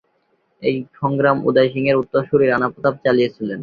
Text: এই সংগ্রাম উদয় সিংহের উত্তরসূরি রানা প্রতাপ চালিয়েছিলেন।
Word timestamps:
এই 0.61 0.75
সংগ্রাম 0.99 1.37
উদয় 1.47 1.69
সিংহের 1.73 1.99
উত্তরসূরি 2.01 2.45
রানা 2.47 2.67
প্রতাপ 2.73 2.95
চালিয়েছিলেন। 3.05 3.59